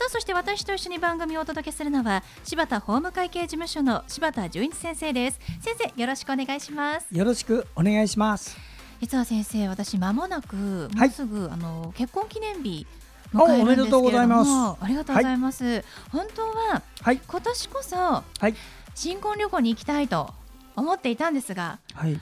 [0.00, 5.38] さあそして私と一緒に番組をお届けするのは柴田法務会計事務所の柴田純一先生です。
[5.60, 7.06] 先生よろしくお願いします。
[7.14, 8.56] よろしくお願いします。
[9.02, 12.86] 実は先生私間もなくもうすぐ、あの結婚記念日
[13.34, 14.50] おおめでとうございます。
[14.80, 18.54] ありがとうございます、はい、本当は、はい、今年こそ、はい、
[18.94, 20.32] 新婚旅行に行きたいと
[20.76, 22.18] 思っていたんですが、はい、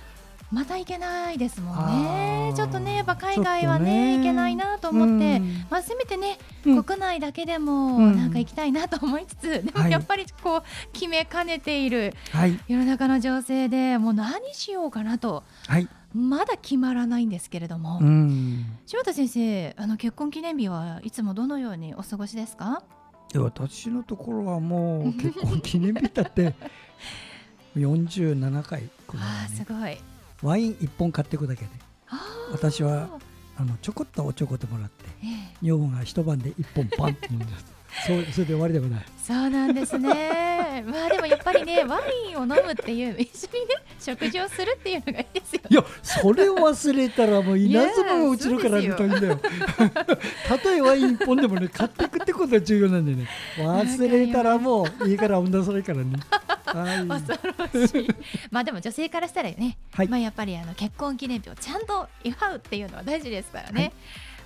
[0.51, 2.53] また行けないですもんね。
[2.57, 5.41] ちょっとね、やっぱ海外はね、行けないなと思って、
[5.71, 12.15] まあ、せめてね、うん、国内だけでも、なんか行きたいなと思いつつ、うん、でもやっぱりこう、決めかねている、
[12.67, 15.45] 世の中の情勢で、もう何しようかなと。
[15.67, 15.89] はい。
[16.15, 18.01] まだ決まらないんですけれども、
[18.87, 22.83] 柴田先生あの結婚記念日はいつもどのようにお過ごしですか？
[23.35, 26.55] 私のところはもう 結婚記念日だって
[27.77, 29.99] 47回、ね、あすごい
[30.43, 31.71] ワイン1本買っていくだけで。
[32.53, 33.09] 私は
[33.57, 35.05] あのちょこっとおちょこでもらって、
[35.63, 37.47] 女房が一晩で1本パンって飲んで
[38.07, 40.85] そうそれで終わりでもないそうなんですね。
[40.87, 49.41] まあでもやっぱりねワインを飲むっていう一緒にね食事をするっていうのがいいですよ、ね、いやそれを忘れたらもう稲妻がうちのからみたいんだよ。
[50.47, 53.27] たとえワイン1本でもね買っていくってことが重要なんでね。
[53.59, 56.13] 忘れたらもういいから女それからね
[56.73, 57.39] 恐
[57.75, 58.09] ろしい。
[58.51, 63.93] まあでも女性からしたらね、はい、まあやっぱりあの結婚記念日をちゃんと祝うっていうのは大事ですからね、はい。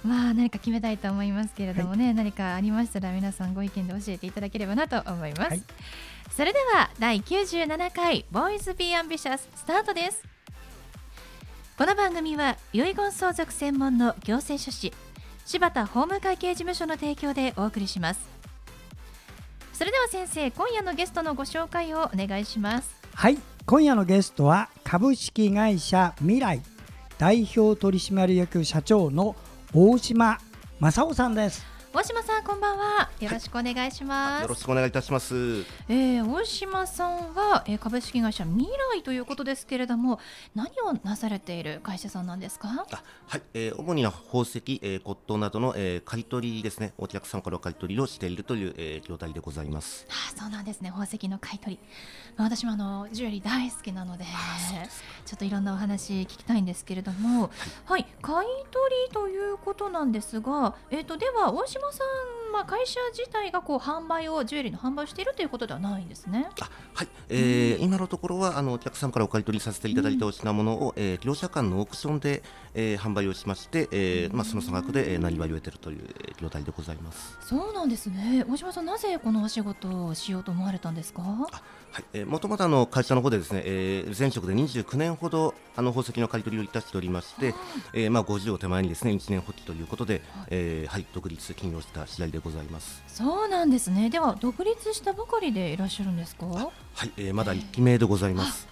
[0.04, 5.62] まあ何か決めたいと思いますけれどもね、はい、何かありましたら皆さんご意見で教えていただければなと思います、はい、
[6.34, 10.22] それでは第97回ボーイズビーアンビシャススタートです。
[11.78, 14.92] この番組は遺言相続専門の行政書士
[15.46, 18.31] 柴田法務会計事務所の提供でお送りします
[19.82, 22.94] それでは先生今夜のゲストのご紹介をお願いします。
[23.14, 26.62] はい今夜のゲストは株式会社未来
[27.18, 29.34] 代表取締役社長の
[29.74, 30.38] 大島
[30.78, 31.71] 正夫さんです。
[31.94, 33.10] 大島さんこんばんは。
[33.20, 35.34] よろしくお願いします、はい、よろしくお願いいたします。
[35.90, 40.18] えー、大島さんは、えー、株式会社未来ということですけれども
[40.54, 42.86] 何をなされている会社さんなんですか？
[42.90, 46.94] あはい、えー、主には宝石、えー、骨董などの、えー、買い取りですね。
[46.96, 50.06] お客さんから買い取りをしているという、えー、業態でございます。
[50.08, 50.88] あそうなんですね。
[50.88, 51.80] 宝石の買い取り、
[52.38, 54.24] まあ、私もあのジュエリー大好きなので
[55.26, 57.50] ちょっといろんなお話聞きたいんですけれども、はい、
[57.84, 62.04] はい、買い取りということなんですがえっ、ー、とでは大島さ
[62.48, 66.48] ん、まあ、会社自体がこう販売をジュエリーの販売をしているということではないんですね。
[66.60, 72.42] あはい、えー、うん、今のところはあのお客さんからお買い取りさせていただいたお品物を、うん、えー、業者間のオークションで、
[72.74, 77.38] えー、販売をしまして、えーまあ、その差額で、えー、なりわいを得ているという、えー、業態でございます。
[77.40, 78.44] そうなんですね。
[78.48, 81.22] 大島さんなぜこのお仕事をしようと思われたんですか？
[81.92, 87.54] はい、えー、もともとあの会社の方でですね、えー、前職で29年ほどあの宝石の買い取りをいたしておりまして、
[87.92, 93.02] えー、まあ50を手前にですね一年発起ということで、はい、えー、はい独立起業した次第でございます。
[93.06, 94.08] そうなんですね。
[94.08, 96.46] では独立したばかりでいらっしゃるんですか？
[96.46, 96.70] は
[97.04, 98.66] い、えー、まだ一期目でございます、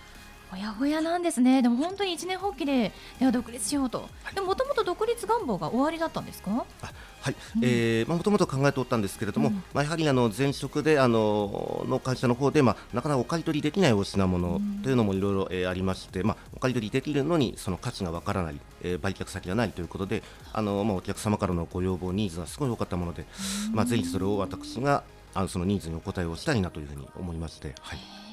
[0.50, 1.62] ほやほやなんですね。
[1.62, 6.50] でも本当に一年発起ででは独立しようと、はい、でもともと独立願望が終わりだったんですか？
[6.50, 23.25] はい、うん、えー、まあもともと考えておったんですけれども、うん、まあやはりあの前職であのの会社の方でまあなかなかお買い取りできないお品物というのもいろいろ、えー、ありまして、まあお買い取りできるのにその価値がわからない、えー、売却先がないということで、あのまあお客様からのご要望ニーズがすごい多かったもので、
[23.69, 28.30] うん、まあぜひそれを私があのそのニーズにお答えをしたいなというふうに思いまして、はい。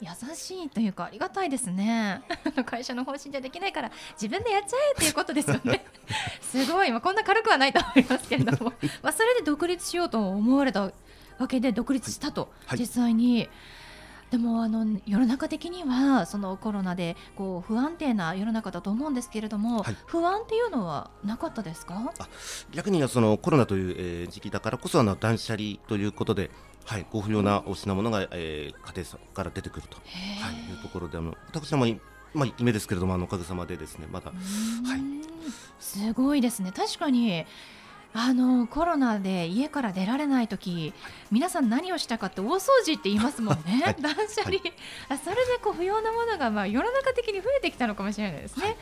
[0.00, 2.22] 優しいというかありがたいですね。
[2.66, 5.84] 会社の方針じゃできないから自分でやっちゃえっていうことですよね。
[6.40, 8.72] すごい、まあ、こんな軽くはないと思いますけれども。
[9.02, 10.90] まあそれで独立しようと思われた
[11.38, 13.48] わけで独立したと、はい、実際に。
[14.30, 21.98] でもあの世の中的にはそのコロナでこう不安定な世の中だと思うんですけれども、はい、不安っていうのはなかったですか？
[22.72, 26.50] 逆にそのコロナという、えー、時期だからこそあの断捨離ということで
[26.88, 31.88] はい、ご不要なお品物が、えー、家庭から出てくると、はい、いうところであの私はまあ
[32.32, 35.00] まあ、1期目ですけれどもあのおかげさまでですねまだ、はい、
[35.78, 36.72] すごいですね。
[36.72, 37.44] 確かに
[38.14, 40.92] あのコロナで家から出られない時
[41.30, 43.96] 皆さん何をしたかって大掃除って言いますもんね、はい。
[44.00, 44.56] 断捨離、
[45.08, 48.76] あそれでこう不要なものがまあ世の中的に増えてきたのかもしれないですね、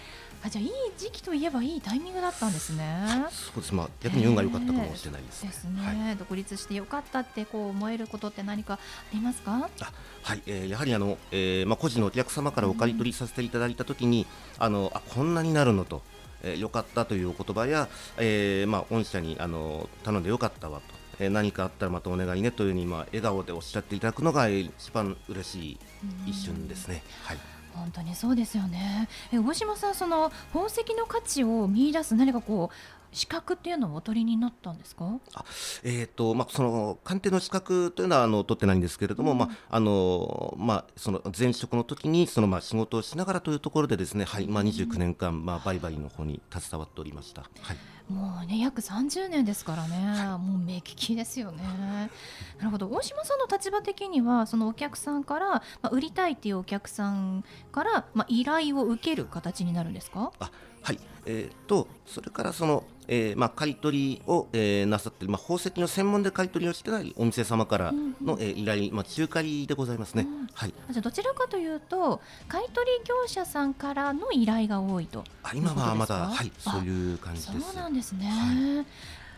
[0.44, 3.06] あじゃあいい時期といえばいいタイミングだったんですね。
[3.30, 3.74] そうです。
[3.74, 5.48] まあ逆に運が良かったかもしれないですね。
[5.48, 6.16] ですね、はい。
[6.16, 8.78] 独立してよかったってこう思えることって何かあ
[9.12, 9.68] りますか？
[9.80, 9.92] あ
[10.22, 14.26] はい、えーやはりあの、えーまあ、個人のお客様からお借り取りさせていただいたときに、
[14.58, 16.02] あのあこんなになるのと、
[16.42, 17.88] えーよかったというお言葉や、
[18.18, 20.84] えーまあ、御社にあの頼んでよかったわと、
[21.18, 25.78] えー何かあったらまたお願いねというふうに、まあ、笑顔でおっしゃっていただくのがえー一番嬉しい
[26.26, 27.02] 一瞬ですね。
[27.22, 29.08] はい本当にそうですよね。
[29.32, 32.76] え大島さんその宝石の価値を見出す何かこう
[33.12, 35.10] 資格っていうのをお取りになったんですか？
[35.84, 47.42] えーとまあ、その鑑定の資格というのはあの取ってないんですけれども、まああのまあ、その前職の時にそのまあ仕事をしながらというところでですね、はいまあ、29年間、まあ、売買の方に携わっておりました。
[47.60, 47.76] はい
[48.08, 49.96] もうね約30年ですからね、
[50.38, 51.64] もう目利きですよね。
[52.58, 60.30] なるほど大島さんの立場的にはそのお客さんから、まあ、売りたいっていうお客さんから、まあ、依頼を受ける形になるんですか？
[60.38, 60.50] あ
[60.82, 70.26] はいえー、とそれからその、えーまあ、買い取りを、えーなさっている、まあ、宝石の専門で買い取りをしてないお店様からの、えー依頼、まあ、仲介でございますね。
[70.54, 75.24] はい、あじゃあどちらかというと買い取り業者さんからの依頼が多いと。
[75.42, 77.60] あ今はまだ、はい、そういう感じです。
[77.60, 78.26] そうなんですね。
[78.26, 78.84] は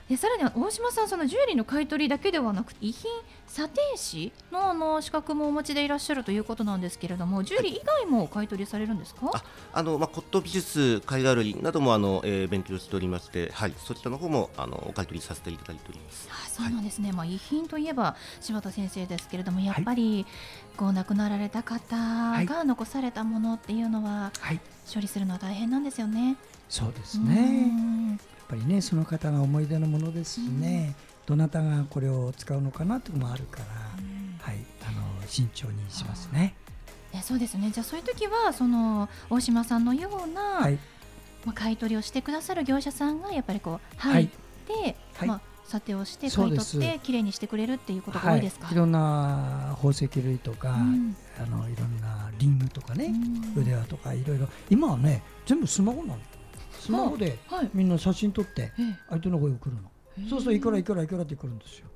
[0.09, 3.11] でさらには大島さんそのジュエリーの買い取りだけではなくて遺品
[3.47, 16.29] 査定士のあの資格もお持ちでいらっしゃるということなんですけれどもジュエリー以外も買い取りされるんですか、ああのまあ、骨董美術、貝殻類などもあの、えー勉強しておりまして、はい、そちらの方もあのお買い取りさせていただいております。
[16.31, 20.27] あそうなんですね、まあ、遺品といえば柴田先生ですけれどもやっぱり、
[20.77, 21.97] こう亡くなられた方
[22.45, 24.61] が残されたものっていうのははい、
[24.93, 26.37] 処理するのは大変なんですよね。
[26.69, 28.19] そうですうね。
[28.57, 30.95] んやっぱりねその方が思い出のものですしね、
[31.27, 33.65] どなたがこれを使うのかなっていうのもあるから、
[34.41, 36.55] はいあの慎重にしますね。
[37.13, 37.71] ね、そうですね。
[37.71, 40.79] じゃあそういう時はその大島さんのような、はい。
[41.45, 44.25] まあ、買い取りをしてくださる業者さんがやっぱりこう入はい。
[44.25, 44.29] っ
[44.67, 45.29] て、はい。
[45.29, 51.17] まあ、査定をして買い取ってきれいにしてくれるっていうことが多いですか、はい、いろんな宝石類とか、うん。
[51.39, 53.13] あのいろんなリングとかね、
[53.57, 53.63] うん。
[53.63, 54.49] 腕輪とかいろいろ。
[54.71, 56.19] 今はね全部スマホなの
[56.89, 57.71] スマホではい。
[57.75, 59.91] みんな写真撮ってえ相手の声が来るの。
[60.19, 60.29] え。
[60.29, 61.87] そうするといくらいくらいくらって来るんですよ。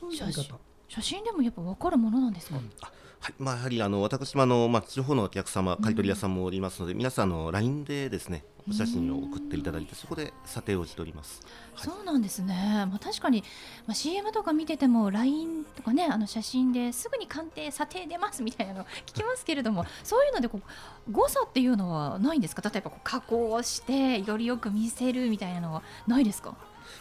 [0.00, 3.34] そういうやり方写真でもやっぱ分かるものなんですか、はい。
[3.38, 11.42] まあ、やはりあの私もあの、まあ、地方のお客様、買い取り屋さんもおりますので、皆さんあの LINE でですねお写真を送っていただいて、そこで査定をしております。
[11.74, 11.86] はい。
[11.86, 12.54] そうなんですね、
[12.90, 13.42] まあ、確かに、
[13.86, 20.60] まあ、CM とか見てても LINE とかねあの写真ですぐに鑑定査定出ますみたいなの 聞きますけれどもそういうのでこ
[21.08, 22.62] う誤差っていうのはないんですか？
[22.68, 26.54] 例えばこう加工をしてよりよく見せるみたいなのはないですか？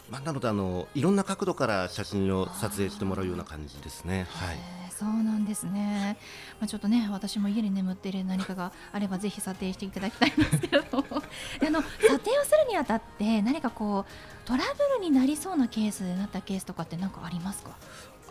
[0.09, 4.27] まあ、なのであのいろんな角度から写真を撮影してもらうような感じですね。
[4.29, 4.57] はい。
[4.57, 6.17] えーそうなんですね、
[6.59, 11.03] まあ、ちょっとね私も家に眠っている何かがあればぜひ査定していただきたいんですけれども。
[11.61, 17.77] であの査定をするにあたって何かこうトラブルになりそうなケースになったケースとかって何かありますか？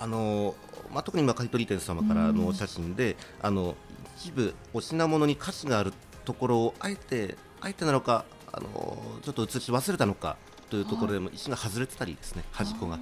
[0.01, 0.57] あの
[0.93, 3.77] まあ、特に今買い取り店様からのお写真で、あの
[4.19, 5.93] 一部お品物に価値がある
[6.25, 10.37] ところをあえてあえてなのかあのちょっと写し忘れたのか
[10.71, 12.93] というところでも石が外れてたりですね端っこが。
[12.93, 12.99] は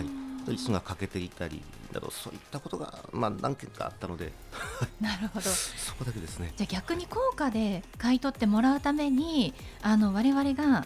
[0.00, 0.54] い。
[0.54, 1.60] 石が欠けていたり
[1.92, 4.32] などそういったことがまあ何件かあったので。
[5.00, 5.50] なるほど。
[5.50, 6.52] そこだけですね。
[6.56, 10.84] じゃあ逆に高価で買い取ってもらうためにあの我々が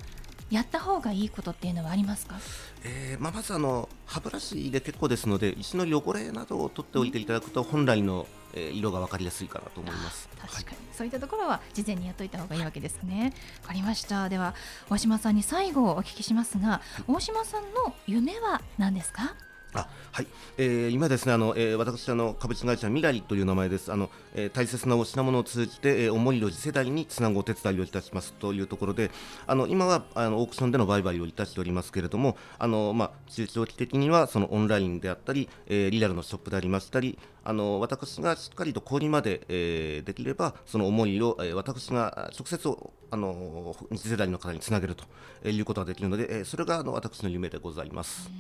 [0.51, 2.37] やった方がいいことっていうのはありますか？
[2.85, 10.29] えーまあ、まずあの歯ブラシで結構ですので石の汚れなどを取っておいていただくと本来の、えー色が分かりやすいかなと思います。
[10.41, 13.33] 確かに、そういったところは事前にやっといた方がいいわけですね。
[13.63, 14.29] わかりました。
[14.29, 14.55] では
[14.89, 19.35] 大島さんに最後お聞きしますが、大島さんの夢は何ですか？
[19.73, 20.27] あはい、
[20.59, 23.93] えー今ですねあの、えー私あの株式会社ミラリという名前です。
[23.93, 29.13] あの、えー大切なお品物を通じて、えー、思いの次世代につなぐお手伝いをいたしますというところで
[29.47, 37.17] あの今はあのオークションでの売買をいたしておりますけれどもあの、まあ、中長期的にはそのオンラインであったり、えーリアルのショップでありましたり
[37.51, 45.05] あの私がしっかりと小売りまで、えーできればその思いを、えー私が直接おあの次世代の方につなげると
[45.49, 48.31] いうことができるので、えーそれがあの私の夢でございます。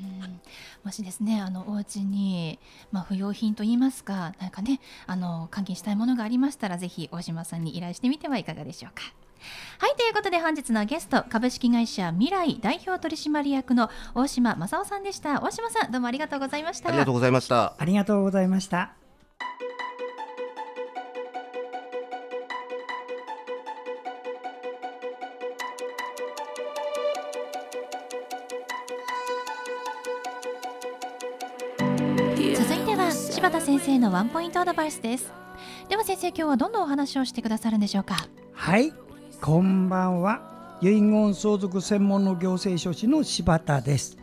[0.84, 2.60] もしですねあのお家に
[2.92, 9.02] まあ不要品と言いますかなんかねあの換金したいものがありましたらぜひ大島さんに依頼してみてはいかがでしょうか。
[9.78, 17.74] はいということで本日のゲスト株式会社未来代表取締役の大島正夫さんでした大島さんどうもありがとうございましたありがとうございました。
[17.78, 18.99] ありがとうございました
[32.56, 35.32] 続いては柴田先生のワンポイントアドバイスです。
[35.88, 38.16] では先生今日はどんなお話をしてくださるんでしょうか？
[38.52, 38.92] はい
[39.40, 40.78] こんばんは。
[40.82, 44.16] 遺言相続専門の行政書士の柴田です。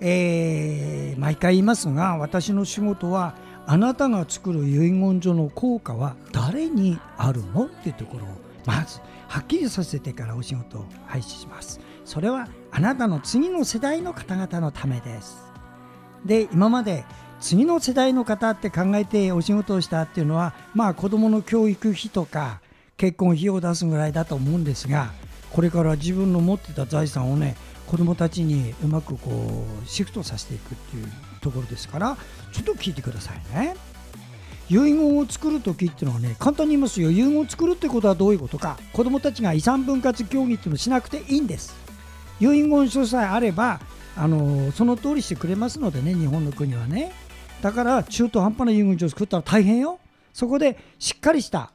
[0.00, 3.34] えー、毎回言いますが私の仕事は
[3.66, 7.66] あなたが作る遺言書の効果は誰にあるの？
[7.66, 8.28] っていうところを
[8.66, 11.80] まずはっきりさせてからお仕事を廃止します。
[12.04, 15.52] それはあなたの次の世代の方々のためです。
[16.24, 17.04] で今まで
[17.40, 22.60] 次の世代の方って考えてお仕事をしたっていうのはまあ子どもの教育費とか
[22.96, 25.10] 結婚費用を出すぐらいだと思うんですが
[25.50, 31.06] これから自分の持ってた財産をね子どもたちにうまくこうシフトさせていくっていう
[31.40, 32.16] ところですから
[32.52, 33.76] ちょっと聞いてくださいね。
[34.70, 37.10] 遺言を作る時っていうのはね簡単に言いますよ。
[37.10, 38.78] 遺言を作るってことはどういうことか。
[38.92, 41.74] 子どもたちが遺産分割協議っていうのをしなくていいんです。
[42.40, 43.80] 遺言書さえあれば
[44.16, 47.12] あのその通りしてくれますのでね日本の国はね。
[47.60, 49.98] だから中途半端な遺言書を作ったら大変よ。
[50.32, 51.72] そこでしっかりした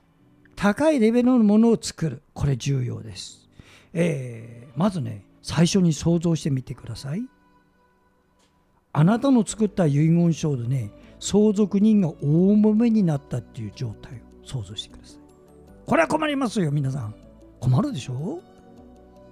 [0.56, 2.24] 高いレベルのものを作る。
[2.34, 3.48] これ重要です、
[3.94, 7.24] えー、まずね最初に想像してみてください。
[8.92, 15.20] あなたの作った遺言書でね相続人が大揉めになったっていう状態を想像してください。
[15.86, 17.16] これは困りますよ皆さん。
[17.62, 18.42] 困るでしょ？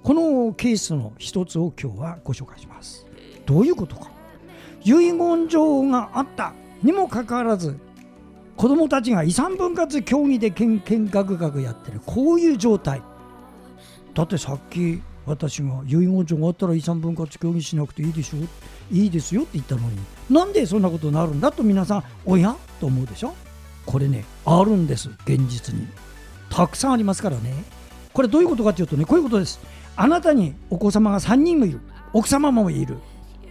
[0.04, 3.06] このケースの一つを今日はご紹介します。
[3.46, 4.10] どういうことか？
[4.86, 7.78] 遺言状があったにもかかわらず
[8.56, 13.02] 子供たちが遺産分割協議でけんけんがくがくやってるこういう状態。
[14.14, 18.38] だってさっき私が遺言状があったら遺産分割協議しなくていいでしょ
[18.92, 19.98] いいですよって言ったのに。
[20.30, 22.56] なんでそんなことになるんだと皆さんおや？
[22.80, 23.34] と思うでしょ？
[23.86, 25.88] これねあるんです現実に。
[26.50, 27.64] たくさんありますからね。
[28.14, 29.60] これどういうことかというとねこういうことです。
[29.96, 31.80] あなたにお子様が3人もいる。
[32.14, 32.98] 奥様もいる。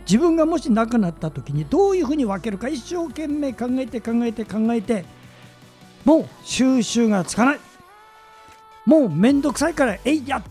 [0.06, 5.04] 自分がもし亡くなった時にどういうふうに分けるか一生懸命考えて考えて考えて
[6.04, 7.60] もう収集がつかない。
[8.86, 10.42] もうめんどくさいからえいや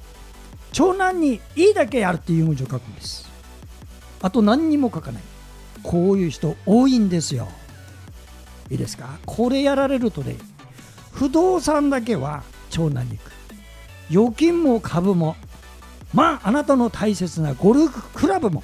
[0.74, 3.30] 長男にいいだけやるっていう文字を書くんです。
[4.22, 5.24] あと何にも書かない。
[5.84, 7.48] こういう人多いんですよ。
[8.70, 9.20] いいですか？
[9.26, 10.36] これやられるとね
[11.12, 13.32] 不動産だけは長男に行く。
[14.10, 15.36] 預金も株も
[16.14, 18.64] まああなたの大切なゴルフクラブも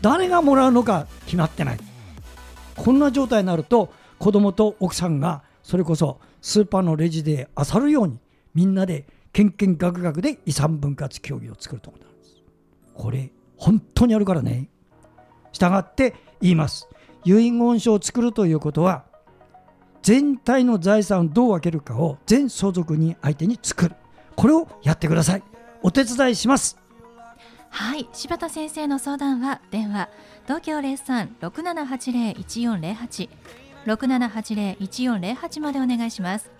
[0.00, 1.78] 誰がもらうのか決まってない。
[2.74, 8.18] こんな状態になると子供と奥さんがそれこそスーパーのレジで漁るように
[8.54, 9.04] みんなで
[9.38, 12.42] けんけんがくがくで遺産分割協議を作ると思うんです。
[12.92, 14.68] これ本当にあるからね。
[15.52, 16.88] 従って言います。
[17.24, 19.04] 遺言書を作るということは
[20.02, 23.94] 全体の財産をどう分けるかを全相続人相手に作る。
[24.34, 25.42] これをやってください。
[25.84, 26.76] お手伝いします。
[27.70, 28.08] はい。
[28.12, 30.08] 柴田先生の相談は電話
[30.46, 33.28] 東京03-6780-1408
[33.86, 36.57] 6780-1408までお願いします。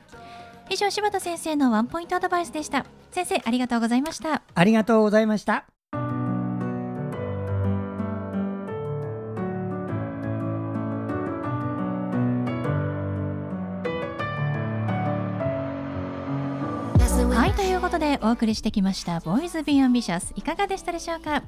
[0.70, 2.84] 以上柴田先生のワンポイントアドバイスでした。
[3.10, 4.42] 先生ありがとうございました。
[4.54, 5.64] ありがとうございました。
[17.30, 21.42] はいということでお送りしてきました「ボーイズ・ビー・アンビシャス」いかがでしたでしょうか？